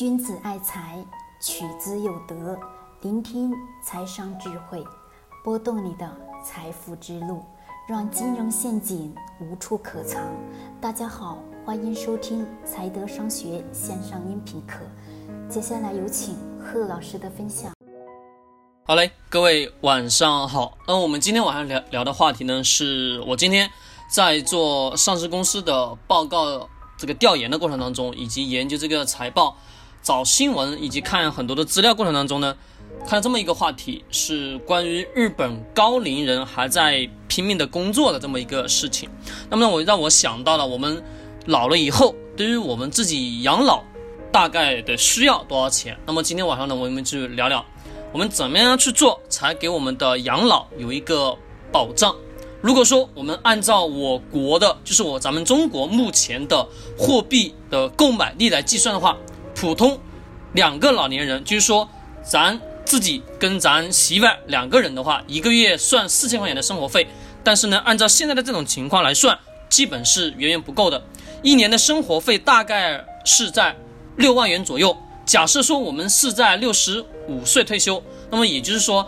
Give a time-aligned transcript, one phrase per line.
[0.00, 1.04] 君子爱财，
[1.42, 2.58] 取之有德。
[3.02, 3.52] 聆听
[3.84, 4.82] 财商智慧，
[5.44, 6.10] 拨动你的
[6.42, 7.44] 财富之路，
[7.86, 10.22] 让金融陷阱无处可藏。
[10.80, 11.36] 大家好，
[11.66, 14.78] 欢迎收听财德商学线上音频课。
[15.50, 17.70] 接下来有请贺老师的分享。
[18.86, 20.78] 好嘞，各位晚上好。
[20.88, 23.70] 那我们今天晚上聊聊的话题呢，是我今天
[24.10, 29.58] 在做上市公司的报告这个调研的过程当中，以及研究这个财报。
[30.02, 32.56] 找新闻以及看很多的资料过程当中呢，
[33.00, 39.08] 看到这么一个话题，是关于日本高龄人还在拼命的工作的这么一个事情。
[39.50, 41.02] 那么呢，我让我想到了我们
[41.46, 43.82] 老了以后，对于我们自己养老
[44.32, 45.96] 大概的需要多少钱。
[46.06, 47.64] 那么今天晚上呢，我们就聊聊
[48.12, 51.36] 我们怎么样去做，才给我们的养老有一个
[51.70, 52.14] 保障。
[52.62, 56.66] 如果说我们按照我国的，就是我咱们中国目前的
[56.98, 59.16] 货币的购买力来计算的话。
[59.60, 60.00] 普通
[60.54, 61.86] 两个老年人，就是说
[62.22, 67.06] 咱自己跟咱媳妇两个人的话，一个月算四千块钱的生活费。
[67.44, 71.02] 但是呢，按照现在的这种情况来算，基本是远远不够的。
[71.42, 73.76] 一年的生活费大概是在
[74.16, 74.96] 六万元左右。
[75.26, 79.06] 假设说我们是在六十五岁退休，那么也就是说，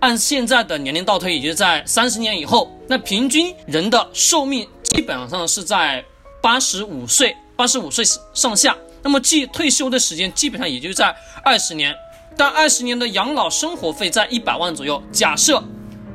[0.00, 6.04] 按现在的年龄倒推，也就是在三十年以后，那平均人的寿命基本上是在
[6.42, 8.76] 八十五岁，八十五岁上下。
[9.04, 11.92] 那么，即退休的时间基本上也就在二十年，
[12.36, 15.02] 但二十年的养老生活费在一百万左右。
[15.10, 15.62] 假设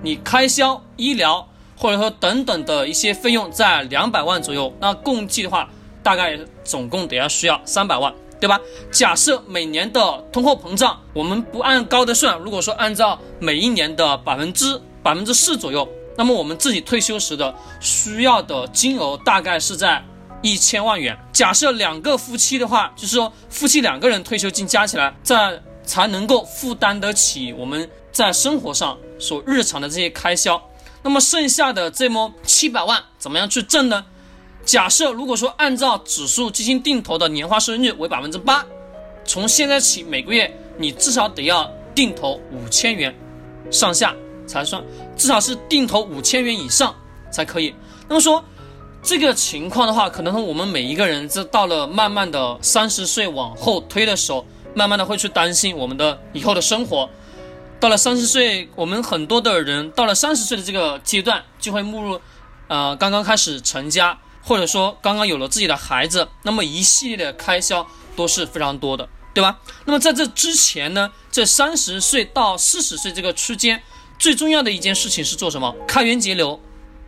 [0.01, 1.45] 你开销、医疗
[1.77, 5.69] 或者说等等的一些费用在两百万左右，那共计的话，
[6.01, 8.57] 大概总共得要需要三百万，对吧？
[8.89, 15.85] 假设每年的通货膨胀，我们不按高的算，如果说按照每一年的百分之百分之四左右，
[16.15, 20.01] 那么我们自己退休时的需要的金额大概是在。
[20.41, 30.61] 一千万元，假设两个夫妻的话，就是说夫妻两个人退休金加起来，在才能够负担得起我们在生活上所日常的这些开销。
[31.01, 34.05] 那么剩下的这么七百万，怎么样去挣呢？
[34.63, 38.65] 假设如果说按照指数基金定投的年化收益率为百分之八，
[39.25, 43.15] 从现在起每个月你至少得要定投五千元
[43.71, 44.13] 上下
[44.45, 44.83] 才算，
[45.15, 46.93] 至少是定投五千元以上
[47.31, 47.73] 才可以。
[48.07, 48.43] 那么说。
[49.07, 57.09] 这个情况的话，可能我们每一个人这到了慢慢的三十岁往后推的时候，慢慢的会去担心我们的以后的生活。
[57.79, 62.19] 到了三十岁，我们很多的人到了三十岁的这个阶段，就会步入，
[62.67, 69.57] 呃，刚刚开始成家，或者说刚刚有了自己的孩子，那么一系列的开销都是非常多的，对吧？
[69.85, 73.81] 那么在这之前呢，这三十岁到四十岁这个区间，
[74.19, 75.73] 最重要的一件事情是做什么？
[75.87, 76.59] 开源节流。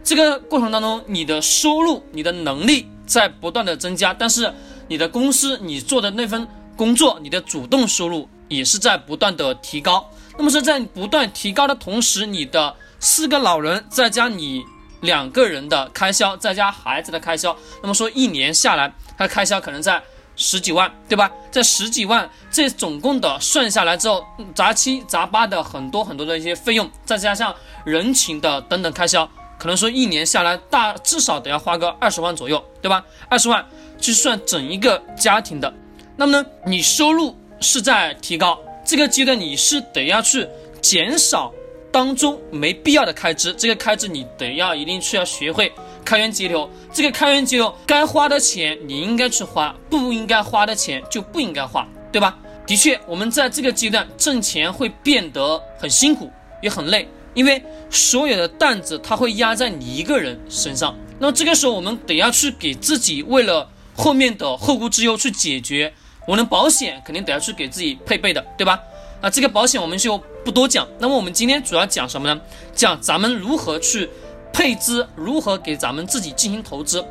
[0.09, 4.51] 这个过程当中，你的收入、你的能力在不断的增加，但是
[4.87, 10.09] 你的公司、你做的那份工作、你的主动收入也是在不断的提高。
[10.35, 14.63] 那么是在不断提高的同时，你的四个老人再加你
[15.01, 20.01] 两个人的开销，再加孩子的开销，那么说一年下来，他开销可能在
[20.35, 21.31] 十几万，对吧？
[21.51, 27.53] 这十几万，这总共的算下来之后，杂七杂八的很多很多的一些费用，再加上
[27.85, 29.29] 人情的等等开销。
[29.59, 33.05] 可能说一年下来大至少得要花个二十万左右，对吧？
[33.27, 33.63] 二十万
[33.99, 35.71] 去算整一个家庭的，
[36.15, 40.47] 那么呢，你收入是在提高，这个阶段你是得要去
[40.81, 41.53] 减少
[41.91, 45.69] 当中没必要的开支，这个开支你得要一定去要学会
[46.05, 52.37] 开源节流，这个开源节流该花的钱你应该去花，不应该花的钱就不应该花，对吧？
[52.65, 56.31] 的确，我们在这个阶段挣钱会变得很辛苦，
[56.61, 57.05] 也很累。
[57.33, 65.93] 因为所有的担子它会压在你一个人身上，那么这个时候我们得要去给自己为了后面的后顾之忧去解决，
[66.27, 68.79] 我们保险肯定得要去给自己配备的，对吧？
[69.21, 70.87] 啊，这个保险我们就不多讲。
[70.99, 72.39] 那么我们今天主要讲什么呢？
[72.73, 74.09] 讲咱们如何去
[74.53, 77.03] 配资，如何给咱们自己进行投资。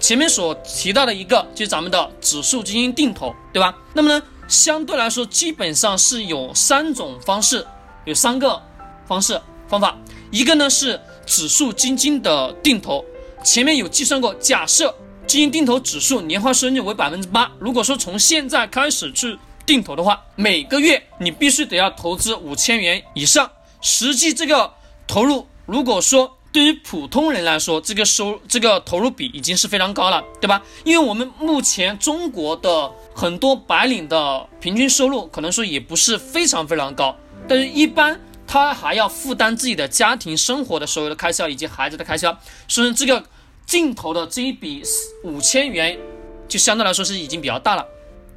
[0.00, 3.72] 前面所提到的一个就是咱们的指数基金定投，对吧？
[3.92, 7.64] 那么呢，相对来说基本上是有三种方式，
[8.04, 8.60] 有三个
[9.06, 9.40] 方式。
[9.68, 9.96] 方法
[10.30, 13.04] 一个呢是指数基金的定投，
[13.44, 14.94] 前面有计算过，假设
[15.26, 23.50] 基金定投指数年化收益率为百分之八，如果说从现在开始去定投的话，每个月你必须得要投资五千元以上。
[23.80, 24.72] 实际这个
[25.06, 30.62] 投入，如果说对于普通人来说，这个收这个投入比已经是非常高了，对吧？
[30.84, 37.16] 因为我们目前中国的很多白领的平均收入可能说也不是非常非常高，
[37.48, 38.20] 但是一般。
[38.54, 43.24] 他还要负担自己的家庭生活的所有的开销以及孩子的开销，所以这个
[43.66, 44.80] 定投的这一笔
[45.24, 45.98] 五千元
[46.46, 47.84] 就相对来说是已经比较大了，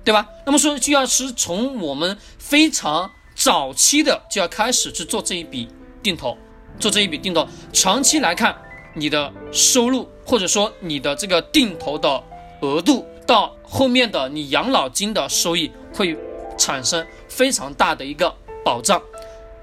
[0.04, 0.28] 对吧？
[0.44, 5.70] 那么说就要是从我们非常早期的就要开始去做这一笔
[6.02, 6.36] 定投，
[6.80, 8.60] 做这一笔定投，长期来看，
[8.96, 12.24] 你的收入或者说你的这个定投的
[12.62, 16.18] 额度，到后面的你养老金的收益会
[16.58, 18.36] 产生非常大的一个
[18.66, 19.00] 保障。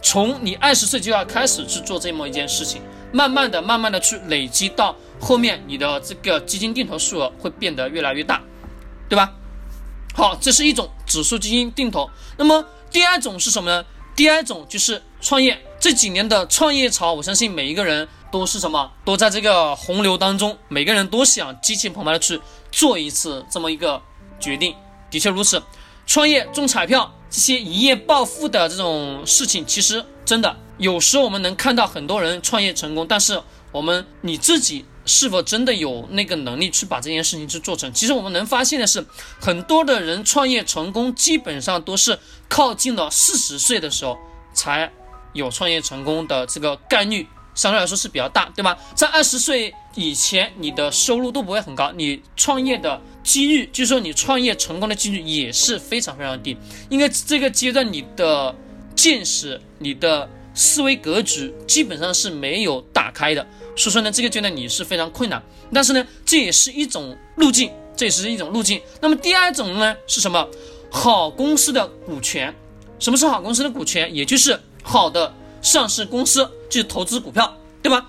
[0.04, 8.42] 从你二十岁就要开始去做这么一件事情，慢慢的、慢慢的去累积到后面，你的这个基金定投数额会变得越来越大，
[9.08, 9.32] 对吧？
[10.14, 12.08] 好，这是一种指数基金定投。
[12.36, 12.62] 那么
[12.92, 13.84] 第二种是什么呢？
[14.14, 15.58] 第二种就是创业。
[15.80, 22.40] 这几年的创业潮，我相信每一个人都是什么，都在这个洪流当中，每个人都想激情澎湃的去
[22.70, 24.00] 做一次这么一个
[24.38, 24.74] 决定。
[25.10, 25.62] 的确如此，
[26.06, 33.42] 创业中彩票这些一夜暴富的这种事情，其实真的有时候我们能看到很多人创业成功，但是
[33.72, 34.84] 我们你自己。
[35.06, 37.92] 是否真的有那个能力去把这件事情去做成？
[37.92, 39.04] 其实我们能发现的是，
[39.38, 44.16] 很多的人创业成功，基本上都是靠近了四十岁的时候
[44.54, 44.90] 才
[45.34, 48.78] 有创业成功的这个概率，相对来说是比较大，对吧？
[48.94, 56.56] 在二十岁以前，你的收入都不会很高，你创业的几率，就是说你创业成功的几率也是非常非常低。
[56.88, 58.54] 因为这个阶段你的
[58.94, 63.44] 见识、你的思维格局基本上是没有打开的。
[63.74, 65.42] 所以说呢，这个阶段你是非常困难，
[65.72, 68.80] 但是呢，这也是一种路径，这也是一种路径。
[69.00, 70.46] 那么第二种呢是什么？
[70.90, 72.54] 好公司的股权。
[73.00, 74.14] 什么是好公司的股权？
[74.14, 78.08] 也就是好的上市公司，就是投资股票，对吧？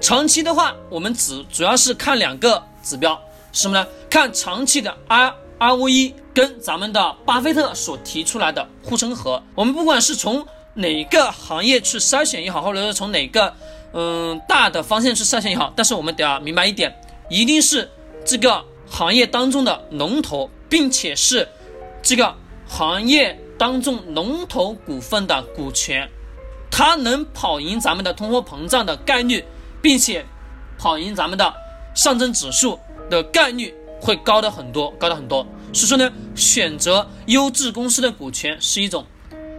[0.00, 3.18] 长期的话，我们只主要是看两个指标，
[3.50, 3.86] 什么呢？
[4.10, 9.42] 看长期的 R ROE 跟咱们的巴菲特所提出来的护城河。
[9.54, 13.54] 我们不管是从哪个行业去筛选也好，或者是从哪个。
[13.94, 16.94] 嗯，大的方向去筛选也好，但是我们得要明白一点，
[17.30, 17.90] 一定是
[18.22, 21.48] 这个行业当中的龙头，并且是
[22.02, 22.34] 这个
[22.66, 26.06] 行业当中龙头股份的股权，
[26.70, 29.42] 它能跑赢咱们的通货膨胀的概率，
[29.80, 30.22] 并且
[30.76, 31.50] 跑赢咱们的
[31.94, 32.78] 上证指数
[33.08, 35.46] 的概率会高的很多，高的很多。
[35.72, 39.04] 所以说呢，选择优质公司的股权是一种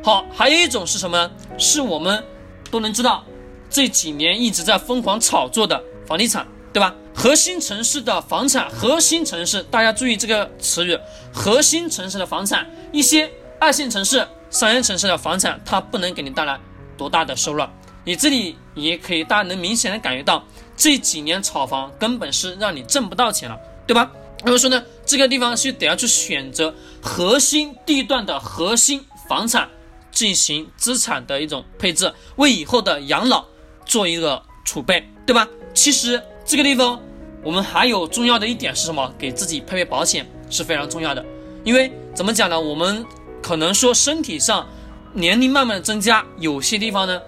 [0.03, 1.31] 好，还有一种是什么呢？
[1.57, 2.23] 是我们
[2.71, 3.23] 都能知道。
[3.69, 6.95] 这几年一直在疯狂炒作的房地产，对吧？
[7.13, 10.97] 核心城市的房产，核心城市，大家注意这个词语，
[11.31, 16.59] 核心城市的房产，一些二线城市、三线城市的房产，它不能给你带来
[16.97, 17.63] 多大的收入。
[18.05, 20.43] 你这里也可以，大家能明显的感觉到，
[20.75, 24.09] 这几年炒房根本是让你挣不到钱了，对吧？
[24.43, 29.69] 那么说呢，这个地方是得要去选择核心地段的核心房产
[30.11, 33.45] 进行资产的一种配置，为以后的养老。
[33.85, 35.47] 做一个储备，对吧？
[35.73, 37.01] 其实这个地方
[37.41, 39.11] 我们还有重要的一点是什么？
[39.17, 41.25] 给自己配备保险是非常重要的。
[41.63, 42.61] 因为怎么讲呢？
[42.61, 43.03] 我们
[43.41, 44.69] 可能说身体上
[45.11, 47.19] 年龄慢慢的增加，有些地方呢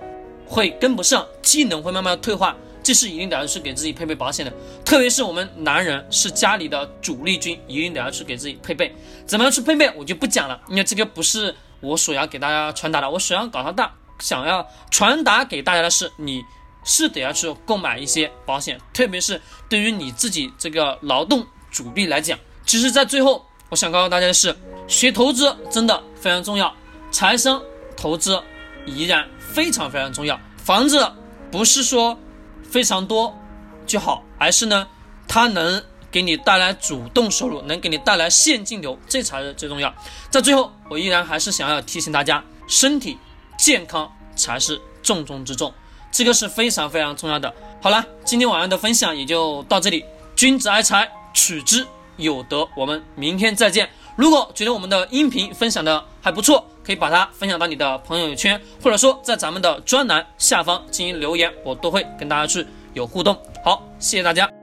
[0.45, 4.51] 会跟不上，技能会慢慢的退化，这是一定得要去给自己配备保险的。
[4.83, 8.95] 特别是我们男人是家里的主力军，一定得要去给自己配备。
[9.25, 13.09] 怎么样去配备，我就不讲了，因为这个不是我所要给大家传达的。
[13.09, 13.91] 我所要搞它大。
[14.19, 16.43] 想要传达给大家的是，你
[16.83, 22.37] 是得要去购买一些保险，特别是对于你自己这个劳动主力来讲。
[22.63, 24.55] 其实，在最后，我想告诉大家的是，
[24.87, 26.71] 学投资真的非常重要，
[27.11, 27.59] 财商
[27.97, 28.39] 投资
[28.85, 30.39] 依然非常非常重要。
[30.57, 31.11] 房子
[31.51, 32.15] 不是说
[32.71, 33.37] 非常多
[33.85, 34.87] 就好，而是呢，
[35.27, 39.93] 它能给你带来主动收入，能给你带来现金流，这才是最重要。
[40.31, 43.17] 在最后，我依然还是想要提醒大家，身体。
[43.57, 45.71] 健康才是重中之重，
[46.11, 47.53] 这个是非常非常重要的。
[47.79, 50.03] 好了，今天晚上的分享也就到这里。
[50.35, 51.85] 君子爱财，取之
[52.17, 52.67] 有德。
[52.75, 53.87] 我们明天再见。
[54.15, 63.35] 如果觉得我们的音频分享的还不错，可以把它分享到你的朋友圈，或者说在咱们的专栏下方进行留言，我都会跟大家去有互动。
[63.63, 64.60] 好，谢谢大家。